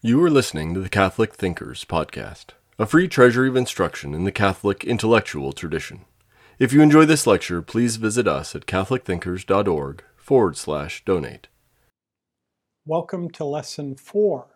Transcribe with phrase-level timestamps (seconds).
[0.00, 4.30] You are listening to the Catholic Thinkers Podcast, a free treasury of instruction in the
[4.30, 6.04] Catholic intellectual tradition.
[6.60, 11.48] If you enjoy this lecture, please visit us at catholicthinkers.org forward slash donate.
[12.86, 14.46] Welcome to Lesson 4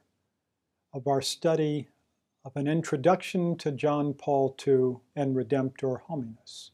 [0.94, 1.88] of our study
[2.44, 6.70] of an introduction to John Paul II and Redemptor Hominis.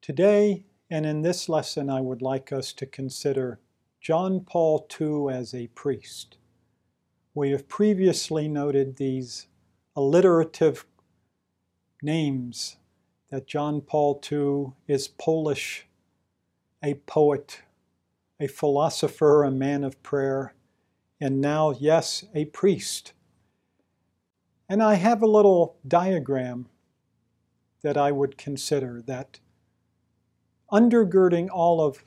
[0.00, 3.60] Today, and in this lesson, I would like us to consider
[4.00, 6.38] John Paul II as a priest.
[7.34, 9.46] We have previously noted these
[9.94, 10.86] alliterative
[12.02, 12.76] names
[13.30, 15.86] that John Paul II is Polish,
[16.82, 17.60] a poet,
[18.40, 20.54] a philosopher, a man of prayer,
[21.20, 23.12] and now, yes, a priest.
[24.66, 26.70] And I have a little diagram
[27.82, 29.40] that I would consider that
[30.72, 32.02] undergirding all of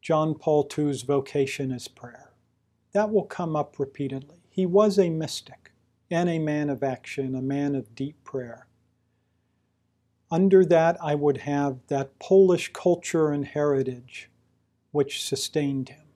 [0.00, 2.32] John Paul II's vocation is prayer.
[2.92, 4.38] That will come up repeatedly.
[4.48, 5.72] He was a mystic
[6.10, 8.66] and a man of action, a man of deep prayer.
[10.30, 14.30] Under that, I would have that Polish culture and heritage
[14.90, 16.06] which sustained him.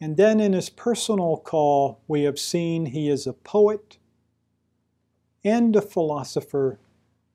[0.00, 3.98] And then in his personal call, we have seen he is a poet
[5.44, 6.80] and a philosopher,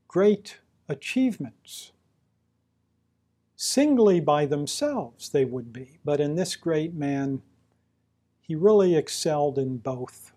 [0.08, 1.92] great achievements
[3.60, 7.42] Singly by themselves they would be, but in this great man,
[8.40, 10.32] he really excelled in both.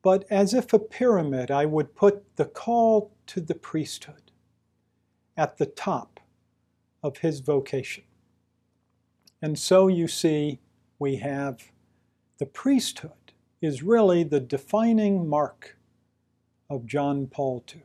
[0.00, 4.30] But as if a pyramid, I would put the call to the priesthood
[5.36, 6.20] at the top
[7.02, 8.04] of his vocation.
[9.42, 10.60] And so you see,
[11.00, 11.72] we have
[12.38, 15.76] the priesthood is really the defining mark
[16.70, 17.82] of John Paul II.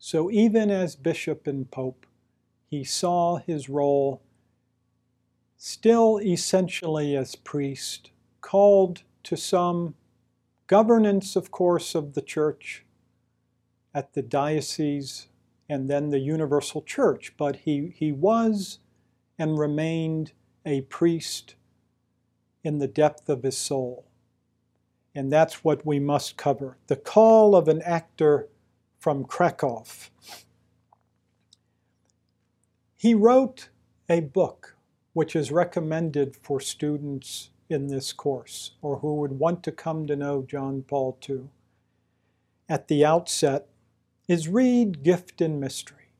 [0.00, 2.06] So even as bishop and pope,
[2.72, 4.22] he saw his role
[5.58, 9.94] still essentially as priest, called to some
[10.68, 12.86] governance, of course, of the church
[13.94, 15.28] at the diocese
[15.68, 18.78] and then the universal church, but he, he was
[19.38, 20.32] and remained
[20.64, 21.56] a priest
[22.64, 24.06] in the depth of his soul.
[25.14, 26.78] And that's what we must cover.
[26.86, 28.48] The call of an actor
[28.98, 29.84] from Krakow
[33.02, 33.68] he wrote
[34.08, 34.76] a book
[35.12, 40.14] which is recommended for students in this course or who would want to come to
[40.14, 41.48] know John Paul II.
[42.68, 43.66] At the outset
[44.28, 46.12] is Read Gift and Mystery.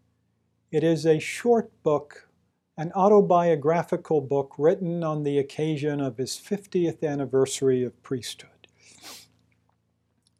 [0.73, 2.29] It is a short book,
[2.77, 8.67] an autobiographical book written on the occasion of his 50th anniversary of priesthood.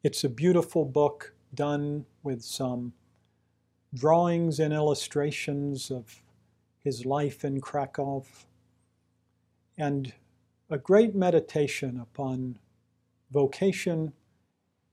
[0.03, 2.91] It's a beautiful book done with some
[3.93, 6.22] drawings and illustrations of
[6.83, 8.25] his life in Krakow,
[9.77, 10.13] and
[10.69, 12.59] a great meditation upon
[13.31, 14.13] vocation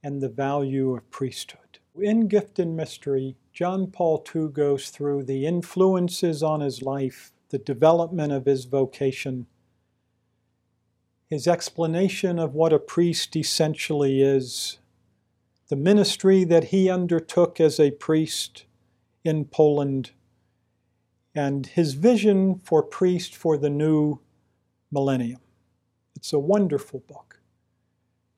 [0.02, 1.78] and the value of priesthood.
[1.98, 7.58] In Gift and Mystery, John Paul II goes through the influences on his life, the
[7.58, 9.46] development of his vocation,
[11.28, 14.78] his explanation of what a priest essentially is,
[15.68, 18.64] the ministry that he undertook as a priest
[19.24, 20.12] in Poland,
[21.34, 24.18] and his vision for priest for the new
[24.90, 25.40] millennium.
[26.16, 27.40] It's a wonderful book.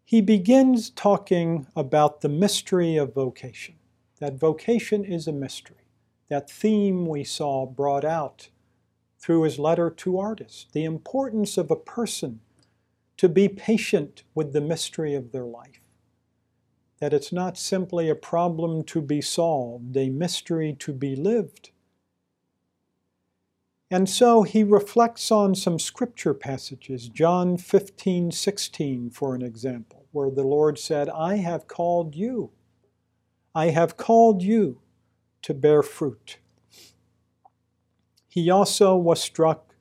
[0.05, 3.77] He begins talking about the mystery of vocation,
[4.21, 5.77] that vocation is a mystery.
[6.29, 8.49] That theme we saw brought out
[9.19, 12.41] through his letter to artists, the importance of a person
[13.17, 15.81] to be patient with the mystery of their life.
[17.01, 21.71] That it's not simply a problem to be solved, a mystery to be lived
[23.93, 30.31] and so he reflects on some scripture passages, John 15, 16, for an example, where
[30.31, 32.53] the Lord said, I have called you.
[33.55, 34.81] I have called you
[35.43, 36.39] to bear fruit.
[38.31, 39.75] He also was struck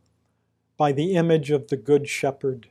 [0.75, 2.67] by the image of the Good Shepherd,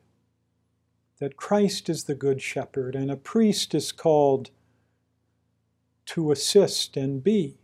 [1.21, 4.51] that Christ is the Good Shepherd, and a priest is called
[6.05, 7.57] to assist and be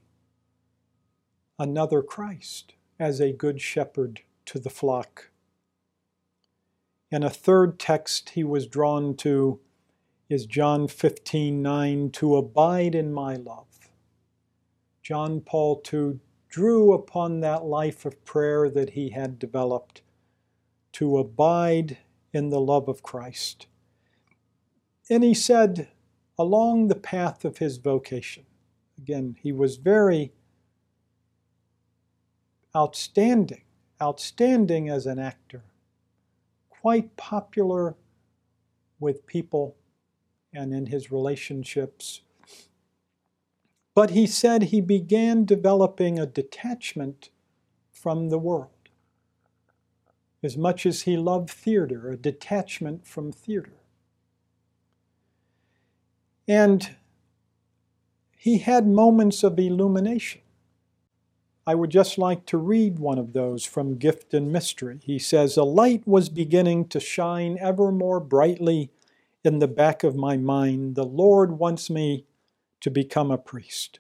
[1.58, 5.30] another Christ as a good shepherd to the flock.
[7.10, 9.60] And a third text he was drawn to
[10.28, 13.90] is John 15 9, to abide in my love.
[15.02, 20.02] John Paul II drew upon that life of prayer that he had developed
[20.92, 21.98] to abide
[22.32, 23.66] in the love of Christ.
[25.08, 25.88] And he said,
[26.38, 28.46] along the path of his vocation,
[28.98, 30.32] again, he was very
[32.76, 33.62] outstanding,
[34.02, 35.64] outstanding as an actor,
[36.68, 37.96] quite popular
[39.00, 39.76] with people
[40.52, 42.20] and in his relationships.
[43.94, 47.30] But he said he began developing a detachment
[47.90, 48.70] from the world.
[50.42, 53.72] As much as he loved theater, a detachment from theater.
[56.46, 56.96] And
[58.36, 60.42] he had moments of illumination.
[61.68, 65.00] I would just like to read one of those from Gift and Mystery.
[65.02, 68.90] He says, A light was beginning to shine ever more brightly
[69.42, 70.94] in the back of my mind.
[70.94, 72.24] The Lord wants me
[72.80, 73.98] to become a priest.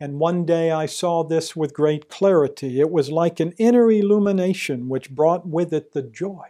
[0.00, 2.80] And one day I saw this with great clarity.
[2.80, 6.48] It was like an inner illumination which brought with it the joy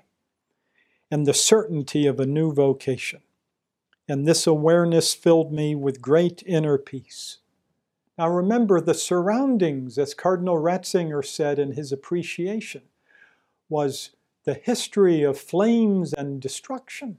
[1.10, 3.20] and the certainty of a new vocation.
[4.08, 7.41] And this awareness filled me with great inner peace.
[8.18, 12.82] Now remember the surroundings, as Cardinal Ratzinger said in his appreciation,
[13.68, 14.10] was
[14.44, 17.18] the history of flames and destruction.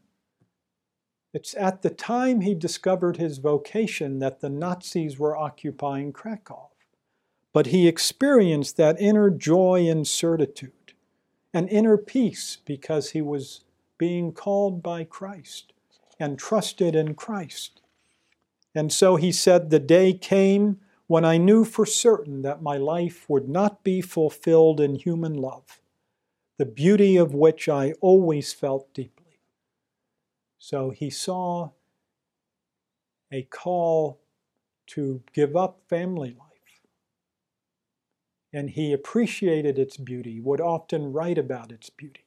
[1.33, 6.69] It's at the time he discovered his vocation that the Nazis were occupying Krakow.
[7.53, 10.93] But he experienced that inner joy and certitude,
[11.53, 13.63] an inner peace because he was
[13.97, 15.73] being called by Christ
[16.19, 17.81] and trusted in Christ.
[18.75, 23.29] And so he said, The day came when I knew for certain that my life
[23.29, 25.79] would not be fulfilled in human love,
[26.57, 29.39] the beauty of which I always felt deeply.
[30.57, 31.71] So he saw
[33.31, 34.21] a call
[34.87, 36.49] to give up family life.
[38.51, 42.25] And he appreciated its beauty, would often write about its beauty.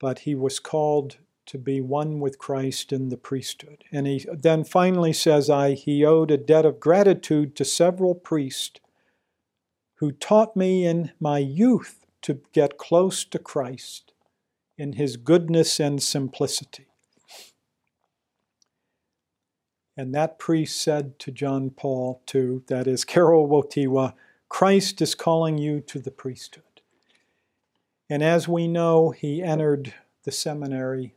[0.00, 3.84] But he was called to be one with Christ in the priesthood.
[3.92, 8.80] And he then finally says, I he owed a debt of gratitude to several priests
[9.96, 14.12] who taught me in my youth to get close to Christ
[14.76, 16.86] in his goodness and simplicity.
[19.96, 24.14] And that priest said to John Paul II, that is Karol Wojtyła,
[24.48, 26.62] Christ is calling you to the priesthood.
[28.10, 29.94] And as we know, he entered
[30.24, 31.14] the seminary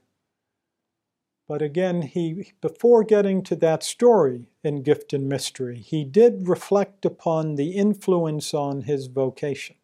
[1.47, 7.05] but again, he before getting to that story in Gift and Mystery, he did reflect
[7.05, 9.77] upon the influence on his vocation.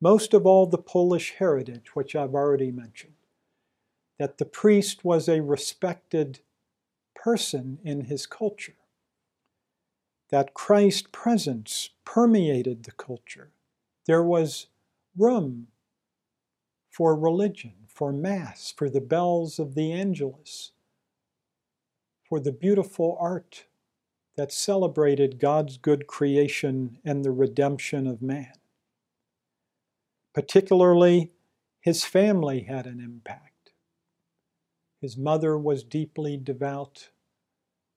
[0.00, 3.14] Most of all, the Polish heritage, which I've already mentioned,
[4.18, 6.40] that the priest was a respected
[7.14, 8.76] person in his culture,
[10.30, 13.50] that Christ's presence permeated the culture.
[14.06, 14.68] There was
[15.16, 15.66] room
[16.88, 20.72] for religion for Mass, for the bells of the Angelus,
[22.28, 23.66] for the beautiful art
[24.36, 28.52] that celebrated God's good creation and the redemption of man.
[30.32, 31.32] Particularly,
[31.80, 33.72] his family had an impact.
[35.00, 37.10] His mother was deeply devout.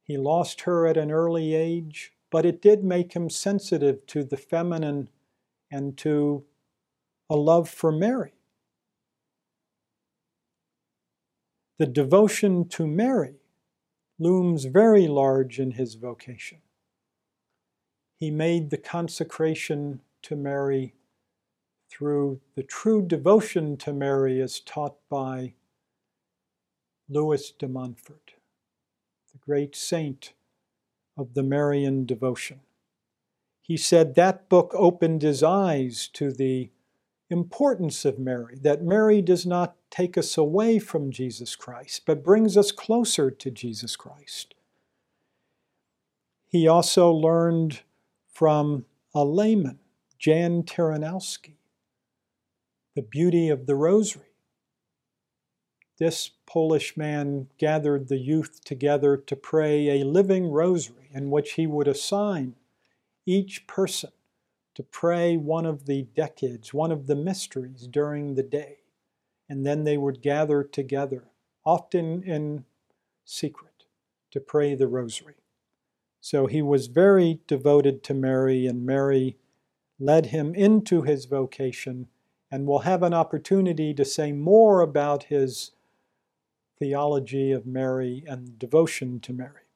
[0.03, 4.37] He lost her at an early age, but it did make him sensitive to the
[4.37, 5.09] feminine
[5.69, 6.43] and to
[7.29, 8.33] a love for Mary.
[11.83, 13.41] The devotion to Mary
[14.17, 16.59] looms very large in his vocation.
[18.17, 20.93] He made the consecration to Mary
[21.89, 25.55] through the true devotion to Mary as taught by
[27.09, 28.35] Louis de Montfort,
[29.33, 30.31] the great saint
[31.17, 32.61] of the Marian devotion.
[33.61, 36.69] He said that book opened his eyes to the
[37.29, 42.57] importance of Mary, that Mary does not take us away from Jesus Christ, but brings
[42.57, 44.55] us closer to Jesus Christ.
[46.47, 47.81] He also learned
[48.27, 49.77] from a layman,
[50.17, 51.57] Jan Tyranowski,
[52.95, 54.33] the beauty of the rosary.
[55.99, 61.67] This Polish man gathered the youth together to pray a living rosary in which he
[61.67, 62.55] would assign
[63.27, 64.09] each person
[64.73, 68.82] to pray one of the decades, one of the mysteries during the day.
[69.53, 71.25] And then they would gather together,
[71.63, 72.65] often in
[73.23, 73.85] secret,
[74.31, 75.35] to pray the rosary.
[76.19, 79.37] So he was very devoted to Mary, and Mary
[79.99, 82.07] led him into his vocation.
[82.49, 85.69] And we'll have an opportunity to say more about his
[86.79, 89.67] theology of Mary and devotion to Mary.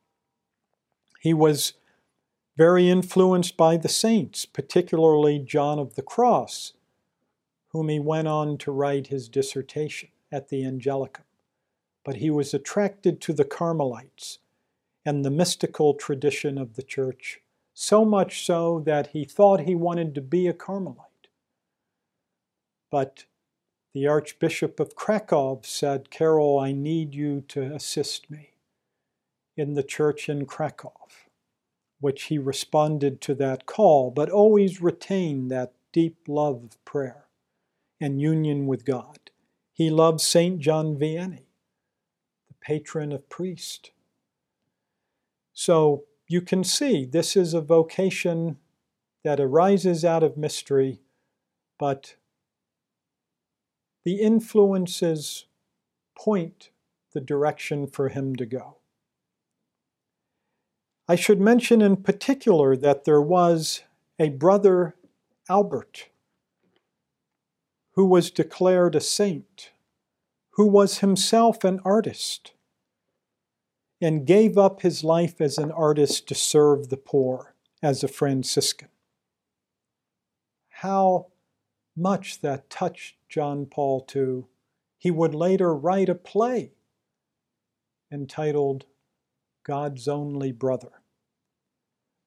[1.19, 1.73] He was
[2.57, 6.73] very influenced by the saints, particularly John of the Cross,
[7.77, 11.25] whom he went on to write his dissertation at the Angelicum.
[12.03, 14.39] But he was attracted to the Carmelites
[15.05, 17.39] and the mystical tradition of the church,
[17.75, 21.27] so much so that he thought he wanted to be a Carmelite.
[22.89, 23.25] But
[23.93, 28.53] the Archbishop of Krakow said, Karol, I need you to assist me
[29.55, 30.93] in the church in Krakow,
[31.99, 37.26] which he responded to that call, but always retained that deep love of prayer
[37.99, 39.31] and union with God.
[39.73, 40.59] He loved St.
[40.59, 41.45] John Vianney,
[42.47, 43.91] the patron of priests.
[45.53, 48.57] So you can see this is a vocation
[49.23, 51.01] that arises out of mystery,
[51.77, 52.15] but
[54.03, 55.45] the influences
[56.15, 56.69] point
[57.13, 58.77] the direction for him to go.
[61.07, 63.83] I should mention in particular that there was
[64.19, 64.95] a brother,
[65.49, 66.09] Albert,
[67.97, 69.71] who was declared a saint,
[70.51, 72.53] who was himself an artist,
[73.99, 78.87] and gave up his life as an artist to serve the poor as a Franciscan.
[80.69, 81.27] How
[81.95, 84.43] much that touched John Paul II.
[84.99, 86.73] He would later write a play
[88.11, 88.85] entitled
[89.63, 90.96] God's Only Brother.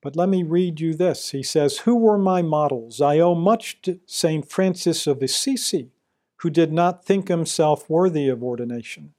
[0.02, 1.30] But let me read you this.
[1.30, 3.00] He says, Who were my models?
[3.00, 4.48] I owe much to St.
[4.48, 5.90] Francis of Assisi,
[6.36, 9.12] who did not think himself worthy of ordination,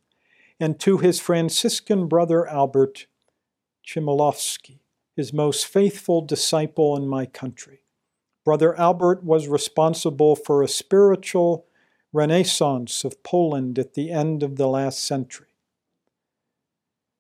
[0.59, 3.05] and to his Franciscan brother Albert
[3.85, 4.79] Chmielowski,
[5.15, 7.81] his most faithful disciple in my country.
[8.43, 11.67] Brother Albert was responsible for a spiritual
[12.11, 15.47] renaissance of Poland at the end of the last century.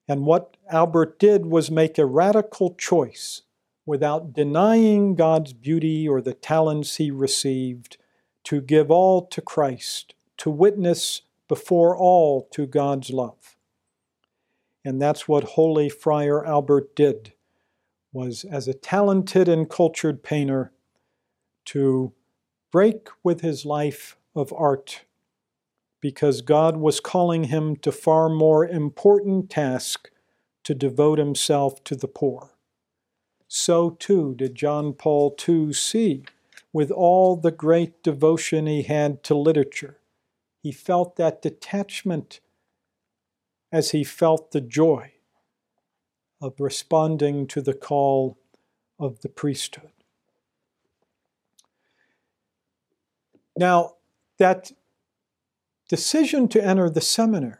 [0.07, 3.43] And what Albert did was make a radical choice
[3.85, 7.97] without denying God's beauty or the talents he received
[8.43, 13.55] to give all to Christ, to witness before all to God's love.
[14.83, 17.33] And that's what holy friar Albert did
[18.13, 20.71] was as a talented and cultured painter
[21.65, 22.13] to
[22.71, 25.05] break with his life of art
[25.99, 30.09] because God was calling him to far more important task
[30.63, 32.50] to devote himself to the poor.
[33.53, 36.23] So too did John Paul II see
[36.71, 39.97] with all the great devotion he had to literature.
[40.63, 42.39] He felt that detachment
[43.69, 45.11] as he felt the joy
[46.39, 48.37] of responding to the call
[48.97, 49.91] of the priesthood.
[53.57, 53.95] Now,
[54.37, 54.71] that
[55.89, 57.57] decision to enter the seminary,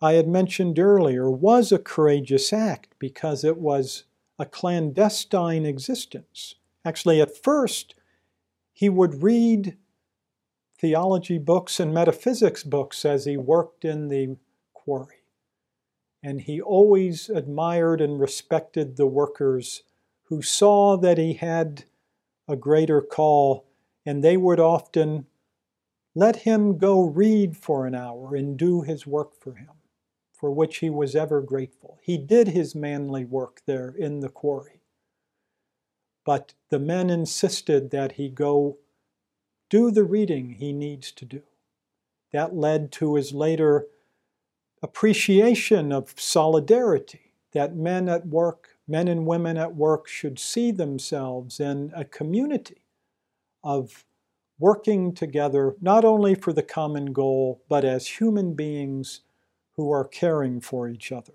[0.00, 4.04] I had mentioned earlier, was a courageous act because it was
[4.38, 6.54] a clandestine existence.
[6.84, 7.94] Actually, at first,
[8.72, 9.76] he would read
[10.78, 14.36] theology books and metaphysics books as he worked in the
[14.72, 15.16] quarry.
[16.22, 19.82] And he always admired and respected the workers
[20.24, 21.84] who saw that he had
[22.46, 23.66] a greater call
[24.06, 25.26] and they would often
[26.14, 29.70] let him go read for an hour and do his work for him,
[30.38, 31.98] for which he was ever grateful.
[32.00, 34.82] He did his manly work there in the quarry.
[36.24, 38.78] But the men insisted that he go
[39.68, 41.42] do the reading he needs to do.
[42.32, 43.86] That led to his later
[44.80, 51.58] appreciation of solidarity, that men at work, men and women at work, should see themselves
[51.58, 52.82] in a community
[53.64, 54.04] of
[54.58, 59.22] working together not only for the common goal, but as human beings
[59.78, 61.34] who are caring for each other.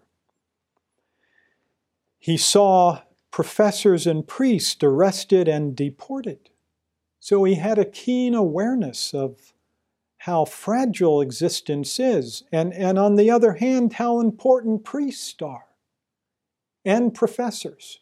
[2.19, 6.49] He saw professors and priests arrested and deported.
[7.21, 9.53] So he had a keen awareness of
[10.17, 15.67] how fragile existence is, and, and on the other hand, how important priests are
[16.83, 17.99] and professors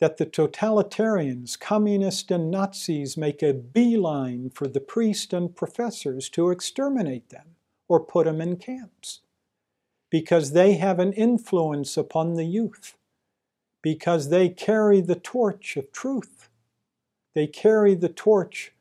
[0.00, 6.48] that the totalitarians, communists, and Nazis make a beeline for the priests and professors to
[6.48, 7.57] exterminate them
[7.88, 9.20] or put them in camps
[10.10, 12.96] because they have an influence upon the youth,
[13.82, 16.48] because they carry the torch of truth.
[17.34, 18.72] They carry the torch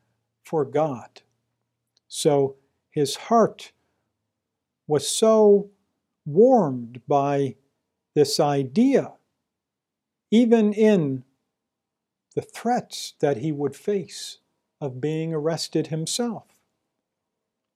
[0.43, 1.21] for God.
[2.07, 2.55] So
[2.89, 3.71] his heart
[4.87, 5.69] was so
[6.25, 7.55] warmed by
[8.15, 9.13] this idea
[10.31, 11.23] even in
[12.35, 14.39] the threats that he would face
[14.81, 16.56] of being arrested himself.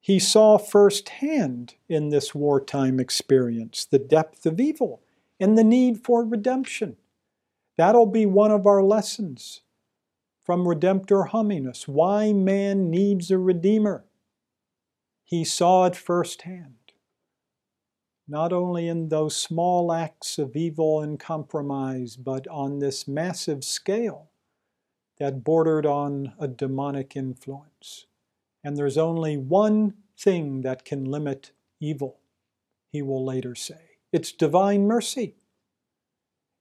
[0.01, 5.01] He saw firsthand in this wartime experience the depth of evil
[5.39, 6.98] and the need for redemption.
[7.77, 9.62] That'll be one of our lessons
[10.43, 14.03] from Redemptor Hominis why man needs a Redeemer.
[15.24, 16.75] He saw it firsthand
[18.31, 24.29] not only in those small acts of evil and compromise, but on this massive scale
[25.20, 28.05] that bordered on a demonic influence.
[28.63, 32.20] And there's only one thing that can limit evil,
[32.91, 33.98] he will later say.
[34.12, 35.36] It's divine mercy.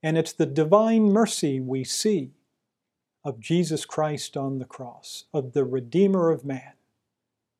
[0.03, 2.33] And it's the divine mercy we see
[3.23, 6.73] of Jesus Christ on the cross, of the Redeemer of man.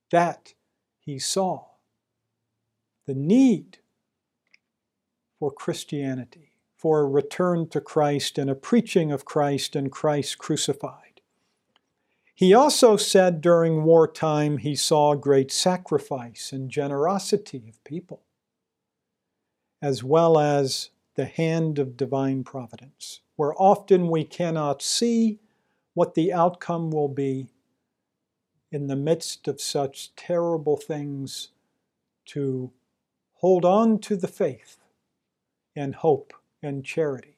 [0.09, 0.53] That
[0.99, 1.65] he saw.
[3.05, 3.77] The need
[5.39, 11.10] for Christianity, for a return to Christ and a preaching of Christ and Christ crucified.
[12.41, 18.23] He also said during wartime he saw great sacrifice and generosity of people,
[19.79, 25.37] as well as the hand of divine providence, where often we cannot see
[25.93, 27.51] what the outcome will be
[28.71, 31.49] in the midst of such terrible things
[32.25, 32.71] to
[33.33, 34.79] hold on to the faith
[35.75, 36.33] and hope
[36.63, 37.37] and charity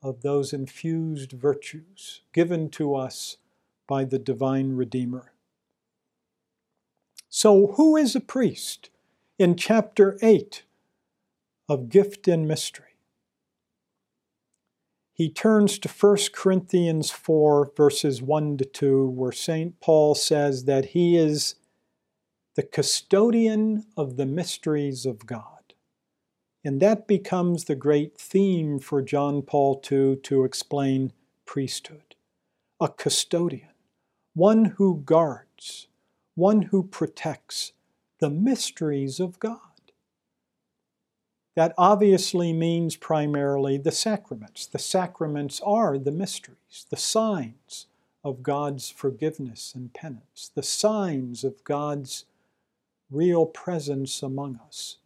[0.00, 3.38] of those infused virtues given to us
[3.86, 5.32] by the divine Redeemer.
[7.28, 8.90] So, who is a priest?
[9.38, 10.62] In chapter 8
[11.68, 12.96] of Gift and Mystery,
[15.12, 19.80] he turns to 1 Corinthians 4, verses 1 to 2, where St.
[19.80, 21.54] Paul says that he is
[22.54, 25.74] the custodian of the mysteries of God.
[26.64, 31.12] And that becomes the great theme for John Paul II to explain
[31.44, 32.14] priesthood.
[32.80, 33.70] A custodian,
[34.36, 35.88] one who guards,
[36.34, 37.72] one who protects
[38.18, 39.60] the mysteries of God.
[41.54, 44.66] That obviously means primarily the sacraments.
[44.66, 47.86] The sacraments are the mysteries, the signs
[48.22, 52.26] of God's forgiveness and penance, the signs of God's
[53.10, 54.98] real presence among us.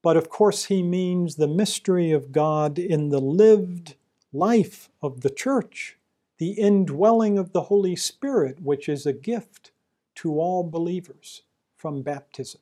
[0.00, 3.96] But of course, he means the mystery of God in the lived
[4.32, 5.98] life of the church,
[6.38, 9.70] the indwelling of the Holy Spirit, which is a gift
[10.16, 11.42] to all believers
[11.76, 12.60] from baptism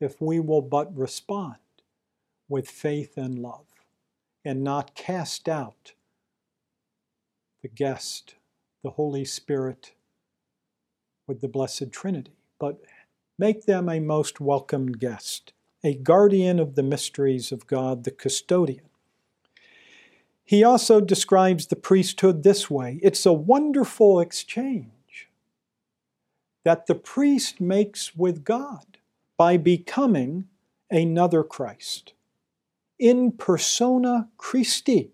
[0.00, 1.56] if we will but respond
[2.48, 3.66] with faith and love
[4.44, 5.92] and not cast out
[7.62, 8.34] the guest,
[8.82, 9.92] the Holy Spirit,
[11.28, 12.82] with the Blessed Trinity, but
[13.38, 15.52] make them a most welcome guest,
[15.84, 18.84] a guardian of the mysteries of God, the custodian.
[20.44, 25.28] He also describes the priesthood this way it's a wonderful exchange
[26.64, 28.98] that the priest makes with God
[29.36, 30.46] by becoming
[30.90, 32.12] another Christ.
[32.98, 35.10] In persona Christi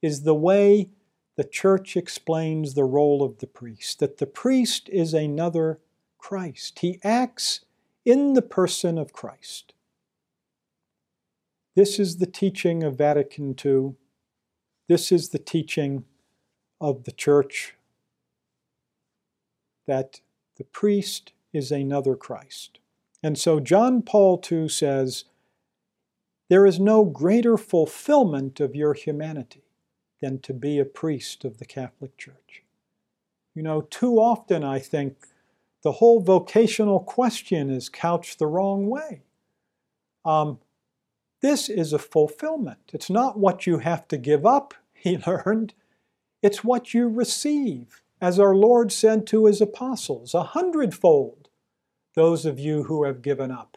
[0.00, 0.88] is the way
[1.36, 5.80] the church explains the role of the priest, that the priest is another
[6.18, 6.80] Christ.
[6.80, 7.60] He acts
[8.04, 9.74] in the person of Christ.
[11.76, 13.94] This is the teaching of Vatican II.
[14.88, 16.04] This is the teaching
[16.80, 17.74] of the church
[19.86, 20.20] that
[20.56, 22.78] the priest is another Christ.
[23.22, 25.24] And so John Paul II says,
[26.48, 29.64] There is no greater fulfillment of your humanity
[30.20, 32.62] than to be a priest of the Catholic Church.
[33.54, 35.16] You know, too often I think
[35.82, 39.22] the whole vocational question is couched the wrong way.
[40.24, 40.58] Um,
[41.40, 42.90] this is a fulfillment.
[42.92, 45.74] It's not what you have to give up, he learned.
[46.42, 51.48] It's what you receive, as our Lord said to his apostles, a hundredfold
[52.14, 53.76] those of you who have given up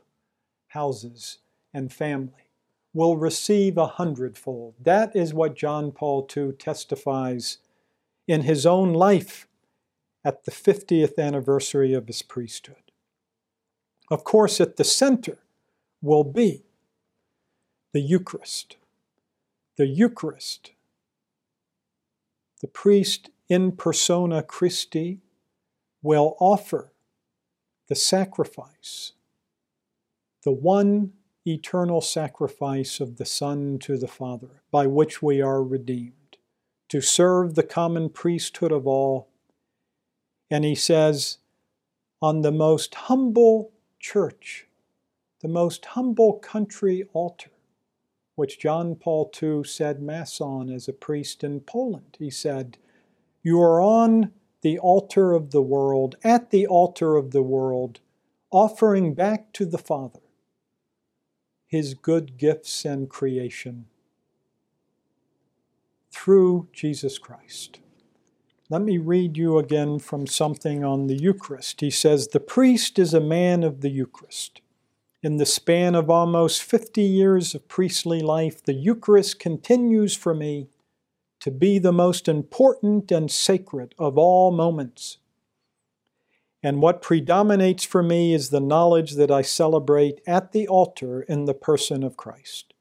[0.69, 1.39] houses
[1.73, 2.49] and family
[2.93, 4.75] will receive a hundredfold.
[4.79, 7.59] That is what John Paul II testifies
[8.27, 9.47] in his own life
[10.23, 12.91] at the 50th anniversary of his priesthood.
[14.09, 15.39] Of course, at the center
[16.01, 16.63] will be
[17.93, 18.77] the Eucharist.
[19.77, 20.71] The Eucharist.
[22.61, 25.19] The priest in persona Christi
[26.01, 26.91] will offer
[27.87, 29.13] the sacrifice,
[30.43, 31.11] the one
[31.45, 36.37] eternal sacrifice of the Son to the Father, by which we are redeemed,
[36.87, 39.27] to serve the common priesthood of all.
[40.49, 41.39] And he says,
[42.21, 44.67] on the most humble church,
[45.41, 47.51] the most humble country altar,
[48.41, 52.17] which John Paul II said Mass on as a priest in Poland.
[52.17, 52.79] He said,
[53.43, 57.99] You are on the altar of the world, at the altar of the world,
[58.49, 60.21] offering back to the Father
[61.67, 63.85] his good gifts and creation
[66.09, 67.79] through Jesus Christ.
[68.71, 71.81] Let me read you again from something on the Eucharist.
[71.81, 74.61] He says, The priest is a man of the Eucharist.
[75.23, 80.69] In the span of almost 50 years of priestly life, the Eucharist continues for me
[81.41, 85.17] to be the most important and sacred of all moments.
[86.63, 91.45] And what predominates for me is the knowledge that I celebrate at the altar in
[91.45, 92.73] the person of Christ.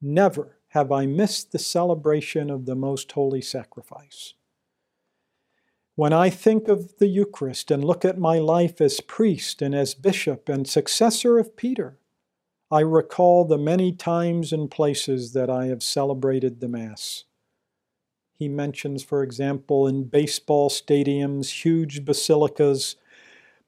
[0.00, 4.32] Never have I missed the celebration of the most holy sacrifice.
[5.98, 9.94] When I think of the Eucharist and look at my life as priest and as
[9.94, 11.98] bishop and successor of Peter,
[12.70, 17.24] I recall the many times and places that I have celebrated the Mass.
[18.38, 22.94] He mentions, for example, in baseball stadiums, huge basilicas,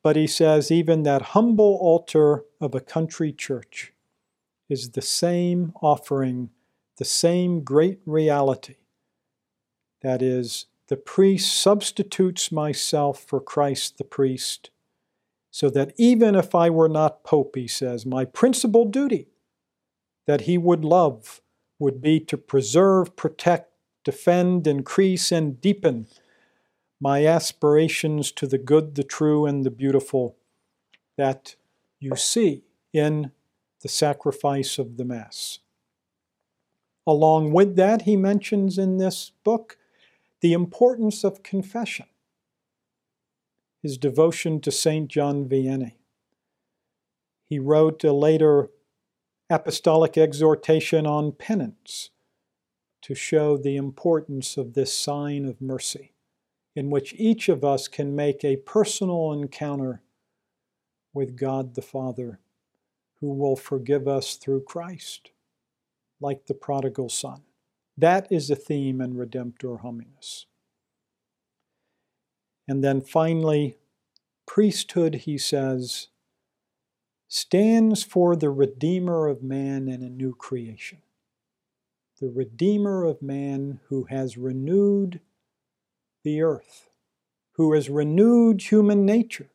[0.00, 3.92] but he says even that humble altar of a country church
[4.68, 6.50] is the same offering,
[6.96, 8.76] the same great reality.
[10.02, 14.70] That is, the priest substitutes myself for Christ the priest,
[15.52, 19.28] so that even if I were not Pope, he says, my principal duty
[20.26, 21.40] that he would love
[21.78, 23.72] would be to preserve, protect,
[24.04, 26.08] defend, increase, and deepen
[27.00, 30.36] my aspirations to the good, the true, and the beautiful
[31.16, 31.54] that
[32.00, 33.30] you see in
[33.82, 35.60] the sacrifice of the Mass.
[37.06, 39.76] Along with that, he mentions in this book
[40.40, 42.06] the importance of confession,
[43.82, 45.08] his devotion to St.
[45.08, 45.94] John Vianney.
[47.48, 48.70] He wrote a later
[49.50, 52.10] apostolic exhortation on penance
[53.02, 56.12] to show the importance of this sign of mercy,
[56.76, 60.02] in which each of us can make a personal encounter
[61.12, 62.38] with God the Father
[63.20, 65.30] who will forgive us through Christ,
[66.20, 67.42] like the prodigal son.
[68.00, 70.46] That is a theme in Redemptor Hominis.
[72.66, 73.76] And then finally,
[74.46, 76.08] priesthood, he says,
[77.28, 81.02] stands for the Redeemer of man in a new creation.
[82.20, 85.20] The Redeemer of man who has renewed
[86.24, 86.88] the earth,
[87.52, 89.50] who has renewed human nature,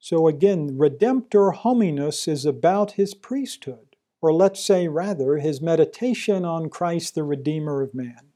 [0.00, 3.87] so again, Redemptor Hominis is about his priesthood,
[4.20, 8.32] or let's say rather, his meditation on Christ, the Redeemer of man,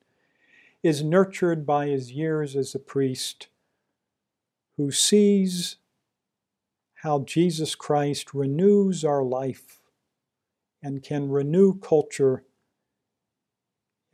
[0.83, 3.49] is nurtured by his years as a priest
[4.77, 5.77] who sees
[7.03, 9.81] how Jesus Christ renews our life
[10.83, 12.45] and can renew culture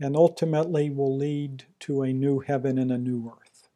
[0.01, 3.69] and ultimately will lead to a new heaven and a new earth.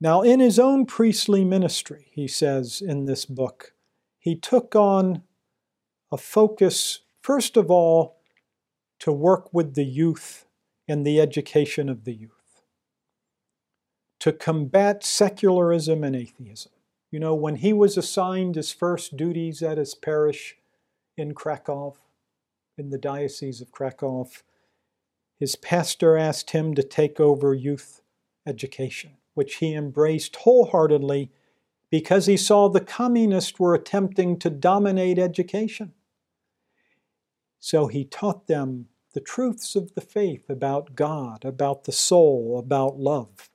[0.00, 3.74] Now, in his own priestly ministry, he says in this book,
[4.18, 5.22] he took on
[6.12, 8.16] a focus, first of all,
[8.98, 10.46] to work with the youth
[10.88, 12.62] and the education of the youth,
[14.18, 16.72] to combat secularism and atheism.
[17.10, 20.56] You know, when he was assigned his first duties at his parish
[21.16, 21.96] in Krakow,
[22.76, 24.28] in the Diocese of Krakow,
[25.38, 28.02] his pastor asked him to take over youth
[28.46, 31.30] education which he embraced wholeheartedly
[31.90, 35.92] because he saw the communists were attempting to dominate education.
[37.60, 42.98] So he taught them the truths of the faith about God, about the soul, about
[42.98, 43.50] love.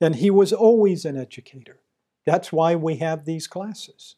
[0.00, 1.80] And he was always an educator.
[2.24, 4.16] That's why we have these classes.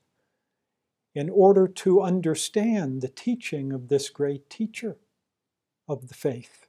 [1.15, 4.99] In order to understand the teaching of this great teacher
[5.89, 6.67] of the faith.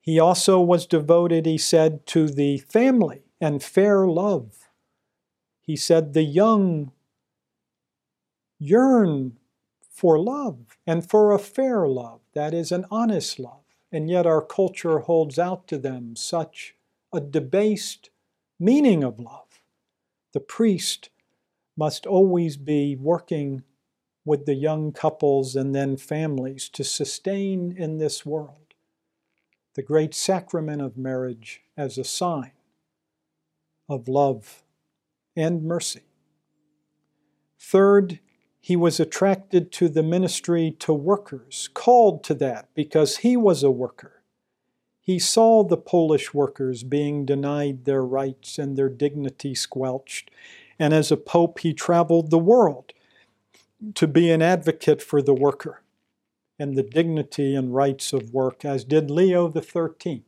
[0.00, 4.70] He also was devoted, he said, to the family and fair love.
[5.60, 6.90] He said, The young
[8.58, 9.36] yearn
[10.00, 13.60] for love and for a fair love, that is, an honest love.
[13.92, 16.74] And yet our culture holds out to them such
[17.12, 18.08] a debased
[18.58, 19.60] meaning of love.
[20.32, 21.10] The priest
[21.76, 23.62] must always be working
[24.24, 28.72] with the young couples and then families to sustain in this world
[29.74, 32.52] the great sacrament of marriage as a sign
[33.86, 34.62] of love
[35.36, 36.04] and mercy.
[37.58, 38.18] Third,
[38.60, 43.70] he was attracted to the ministry to workers, called to that because he was a
[43.70, 44.22] worker.
[45.00, 50.30] He saw the Polish workers being denied their rights and their dignity squelched,
[50.78, 52.92] and as a pope, he traveled the world
[53.94, 55.82] to be an advocate for the worker
[56.58, 60.22] and the dignity and rights of work, as did Leo XIII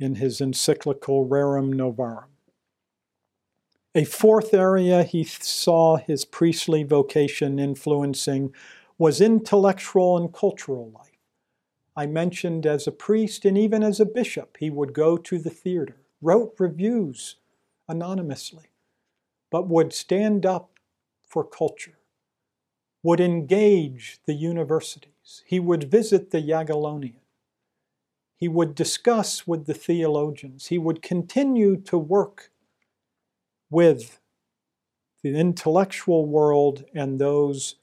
[0.00, 2.29] in his encyclical Rerum Novarum.
[3.94, 8.54] A fourth area he saw his priestly vocation influencing
[8.98, 11.18] was intellectual and cultural life.
[11.96, 15.50] I mentioned as a priest and even as a bishop, he would go to the
[15.50, 17.36] theater, wrote reviews
[17.88, 18.70] anonymously,
[19.50, 20.78] but would stand up
[21.26, 22.00] for culture
[23.02, 25.42] would engage the universities.
[25.46, 27.20] He would visit the Jagiellonian.
[28.36, 30.66] He would discuss with the theologians.
[30.66, 32.50] He would continue to work
[33.70, 34.20] with
[35.22, 37.76] the intellectual world and those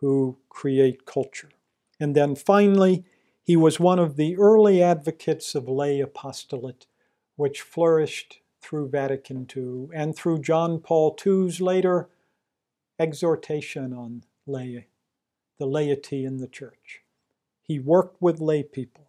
[0.00, 1.50] who create culture.
[2.00, 3.04] And then finally,
[3.42, 6.86] he was one of the early advocates of lay apostolate,
[7.36, 12.08] which flourished through Vatican II and through John Paul II's later
[12.98, 14.86] exhortation on lay,
[15.58, 17.02] the laity in the church.
[17.62, 19.08] He worked with lay people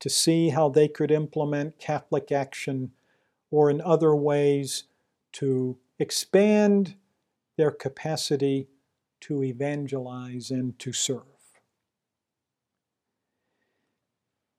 [0.00, 2.92] to see how they could implement Catholic action
[3.50, 4.84] or in other ways
[5.34, 6.96] to expand
[7.56, 8.68] their capacity
[9.20, 11.22] to evangelize and to serve.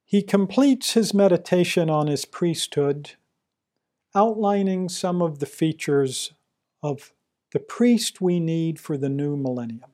[0.05, 3.11] He completes his meditation on his priesthood,
[4.13, 6.33] outlining some of the features
[6.81, 7.11] of
[7.51, 9.91] the priest we need for the new millennium.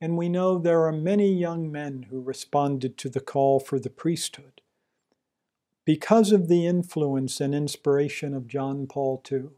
[0.00, 3.90] And we know there are many young men who responded to the call for the
[3.90, 4.60] priesthood
[5.84, 9.50] because of the influence and inspiration of John Paul II.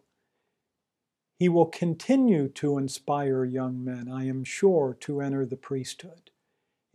[1.39, 6.31] He will continue to inspire young men, I am sure, to enter the priesthood.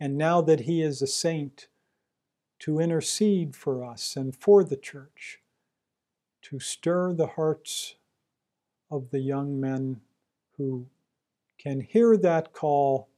[0.00, 1.68] And now that he is a saint,
[2.60, 5.40] to intercede for us and for the church,
[6.42, 7.94] to stir the hearts
[8.90, 10.00] of the young men
[10.56, 10.86] who
[11.58, 13.08] can hear that call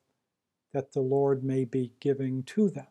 [0.72, 2.86] that the Lord may be giving to them.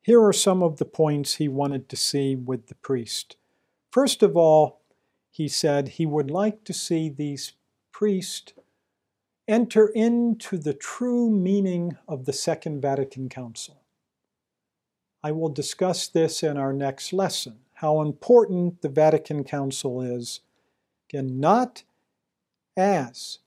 [0.00, 3.36] Here are some of the points he wanted to see with the priest.
[3.90, 4.80] First of all,
[5.36, 7.52] he said he would like to see these
[7.92, 8.54] priests
[9.46, 13.82] enter into the true meaning of the Second Vatican Council.
[15.22, 20.40] I will discuss this in our next lesson how important the Vatican Council is.
[21.10, 21.82] Again, not
[22.74, 23.40] as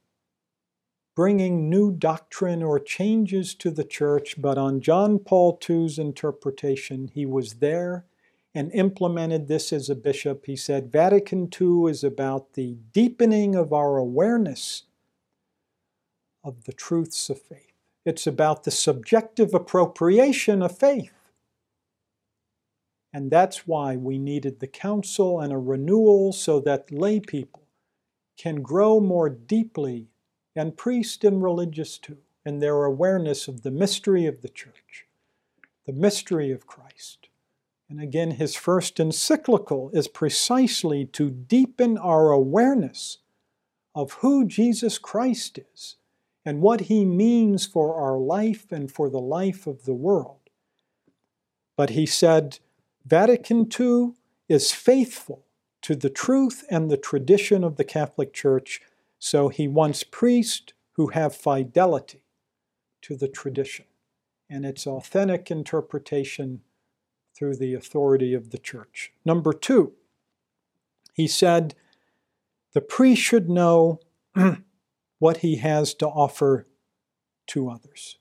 [1.15, 7.25] bringing new doctrine or changes to the church, but on John Paul II's interpretation, he
[7.25, 8.05] was there
[8.55, 10.45] and implemented this as a bishop.
[10.45, 14.83] He said Vatican II is about the deepening of our awareness
[16.43, 17.73] of the truths of faith.
[18.05, 21.13] It's about the subjective appropriation of faith.
[23.13, 27.63] And that's why we needed the council and a renewal so that lay people
[28.37, 30.07] can grow more deeply,
[30.55, 35.05] and priests and religious too, in their awareness of the mystery of the church,
[35.85, 37.28] the mystery of Christ.
[37.89, 43.17] And again, his first encyclical is precisely to deepen our awareness
[43.95, 45.95] of who Jesus Christ is
[46.45, 50.37] and what he means for our life and for the life of the world.
[51.75, 52.59] But he said,
[53.05, 54.13] Vatican II
[54.47, 55.45] is faithful
[55.81, 58.81] to the truth and the tradition of the Catholic Church,
[59.17, 62.21] so he wants priests who have fidelity
[63.01, 63.85] to the tradition
[64.49, 66.61] and its authentic interpretation
[67.39, 69.13] through the authority of the church.
[69.23, 69.93] Number two,
[71.13, 71.73] he said
[72.73, 74.01] the priest should know
[75.19, 76.67] what he has to offer
[77.47, 78.17] to others.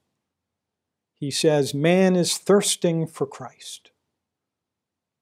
[1.14, 3.90] He says, Man is thirsting for Christ,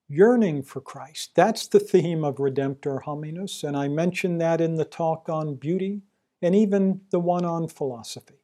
[0.08, 1.30] yearning for Christ.
[1.34, 6.02] That's the theme of Redemptor Hominis, and I mentioned that in the talk on beauty
[6.42, 8.42] and even the one on philosophy.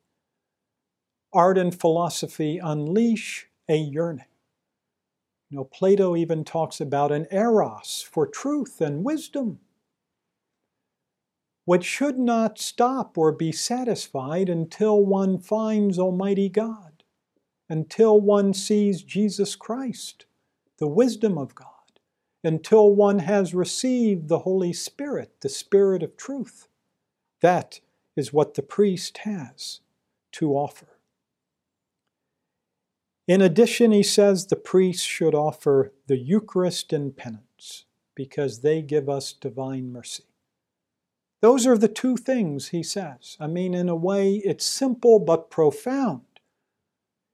[1.35, 4.25] Art and philosophy unleash a yearning.
[5.53, 9.61] You know, Plato even talks about an eros for truth and wisdom,
[11.67, 17.03] which should not stop or be satisfied until one finds Almighty God,
[17.69, 20.25] until one sees Jesus Christ,
[20.79, 22.01] the wisdom of God,
[22.43, 26.69] until one has received the Holy Spirit, the Spirit of truth.
[27.43, 27.81] That
[28.17, 29.81] is what the priest has
[30.33, 30.89] to offer.
[33.33, 39.09] In addition, he says the priest should offer the Eucharist and penance because they give
[39.09, 40.25] us divine mercy.
[41.41, 43.39] Those are the two things he says.
[43.41, 46.27] I mean, in a way, it's simple but profound.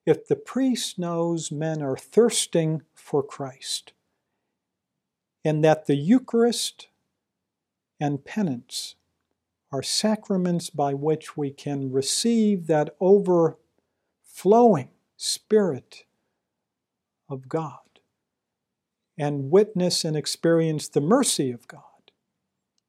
[0.07, 3.93] If the priest knows men are thirsting for Christ,
[5.45, 6.87] and that the Eucharist
[7.99, 8.95] and penance
[9.73, 16.05] are sacraments by which we can receive that overflowing Spirit
[17.29, 17.81] of God
[19.19, 21.83] and witness and experience the mercy of God.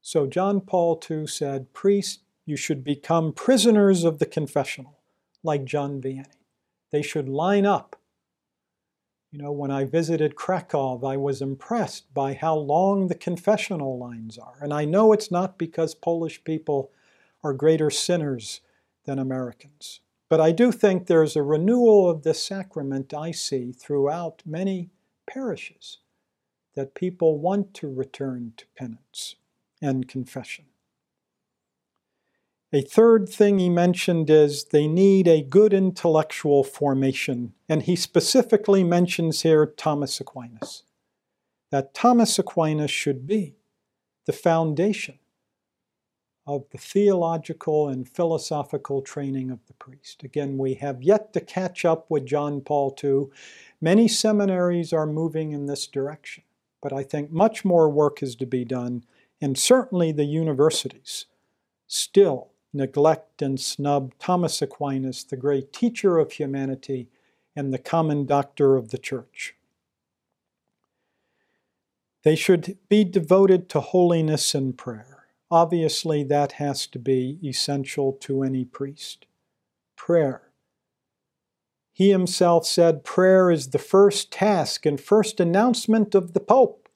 [0.00, 5.00] So John Paul II said, Priests, you should become prisoners of the confessional,
[5.42, 6.26] like John Vianney.
[6.92, 7.96] They should line up.
[9.32, 14.38] You know, when I visited Krakow, I was impressed by how long the confessional lines
[14.38, 14.58] are.
[14.60, 16.92] And I know it's not because Polish people
[17.42, 18.60] are greater sinners
[19.04, 19.98] than Americans.
[20.30, 24.90] But I do think there's a renewal of the sacrament I see throughout many
[25.28, 25.98] parishes
[26.74, 29.34] that people want to return to penance
[29.82, 30.66] and confession.
[32.72, 38.84] A third thing he mentioned is they need a good intellectual formation, and he specifically
[38.84, 40.84] mentions here Thomas Aquinas.
[41.70, 43.56] That Thomas Aquinas should be
[44.26, 45.18] the foundation
[46.46, 50.22] of the theological and philosophical training of the priest.
[50.22, 53.26] Again, we have yet to catch up with John Paul II.
[53.80, 56.44] Many seminaries are moving in this direction,
[56.82, 59.04] but I think much more work is to be done,
[59.40, 61.26] and certainly the universities
[61.86, 67.08] still neglect and snub Thomas Aquinas, the great teacher of humanity
[67.56, 69.54] and the common doctor of the church.
[72.22, 75.09] They should be devoted to holiness and prayer.
[75.50, 79.26] Obviously, that has to be essential to any priest.
[79.96, 80.42] Prayer.
[81.92, 86.88] He himself said prayer is the first task and first announcement of the Pope.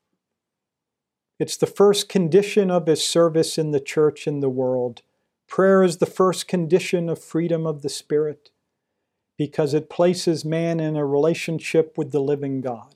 [1.39, 5.03] It's the first condition of his service in the church and the world
[5.47, 8.51] Prayer is the first condition of freedom of the Spirit
[9.37, 12.94] because it places man in a relationship with the living God.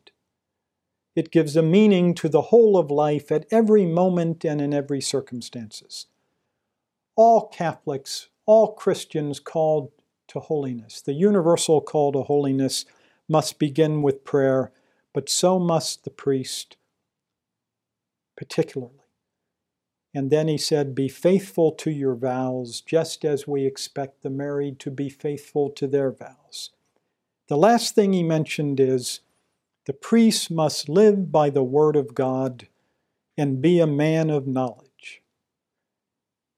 [1.18, 5.00] It gives a meaning to the whole of life at every moment and in every
[5.00, 6.06] circumstances.
[7.16, 9.90] All Catholics, all Christians called
[10.28, 12.84] to holiness, the universal call to holiness
[13.28, 14.70] must begin with prayer,
[15.12, 16.76] but so must the priest,
[18.36, 19.02] particularly.
[20.14, 24.78] And then he said, Be faithful to your vows, just as we expect the married
[24.78, 26.70] to be faithful to their vows.
[27.48, 29.18] The last thing he mentioned is
[29.88, 32.68] the priest must live by the word of God
[33.38, 35.22] and be a man of knowledge.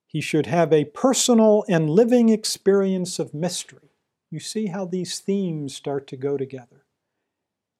[0.04, 3.92] He should have a personal and living experience of mystery.
[4.32, 6.86] You see how these themes start to go together.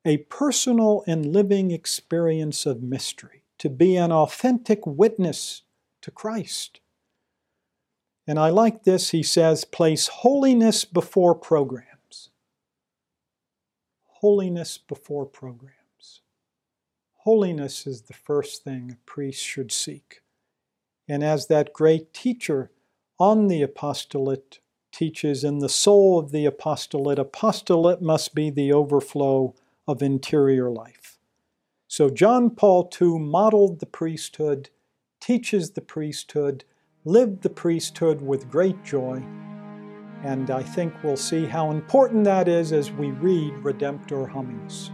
[0.05, 5.63] A personal and living experience of mystery to be an authentic witness
[6.03, 6.79] to Christ.
[8.25, 11.89] And I like this, he says, place holiness before programs.
[14.21, 16.21] Holiness before programs.
[17.21, 20.21] Holiness is the first thing a priest should seek.
[21.09, 22.71] And as that great teacher
[23.19, 24.59] on the apostolate
[24.93, 29.55] teaches, in the soul of the apostolate, apostolate must be the overflow
[29.89, 31.19] of interior life.
[31.89, 34.69] So John Paul II modeled the priesthood,
[35.19, 36.65] teaches the priesthood,
[37.07, 39.25] lived the priesthood with great joy.
[40.23, 44.91] And I think we'll see how important that is as we read Redemptor Hominis.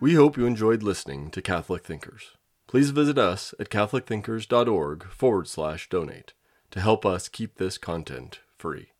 [0.00, 2.32] We hope you enjoyed listening to Catholic Thinkers.
[2.66, 6.34] Please visit us at catholicthinkers.org forward slash donate
[6.70, 8.93] to help us keep this content free.